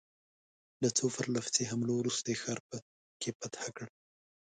له 0.81 0.89
څو 0.97 1.05
پرله 1.15 1.39
پسې 1.45 1.63
حملو 1.71 1.93
وروسته 1.97 2.25
یې 2.31 2.37
ښار 2.41 2.59
په 2.69 2.77
کې 3.21 3.29
فتح 3.39 3.65
کړ. 3.75 3.85